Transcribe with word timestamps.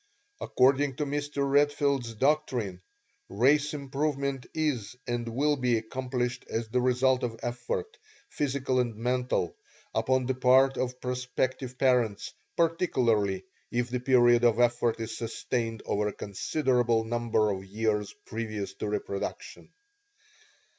According 0.39 0.95
to 0.95 1.05
Mr. 1.05 1.47
Redfield's 1.47 2.15
doctrine, 2.15 2.81
race 3.29 3.75
improvement 3.75 4.47
is 4.51 4.95
and 5.05 5.27
will 5.29 5.55
be 5.57 5.77
accomplished 5.77 6.43
as 6.49 6.67
the 6.69 6.81
result 6.81 7.21
of 7.21 7.39
effort, 7.43 7.99
physical 8.27 8.79
and 8.79 8.95
mental, 8.95 9.55
upon 9.93 10.25
the 10.25 10.33
part 10.33 10.75
of 10.75 10.99
prospective 11.01 11.77
parents, 11.77 12.33
particularly 12.57 13.43
if 13.69 13.91
the 13.91 13.99
period 13.99 14.43
of 14.43 14.59
effort 14.59 14.99
is 14.99 15.15
sustained 15.15 15.83
over 15.85 16.07
a 16.07 16.13
considerable 16.13 17.03
number 17.03 17.51
of 17.51 17.63
years 17.63 18.11
previous 18.25 18.73
to 18.73 18.89
reproduction. 18.89 19.69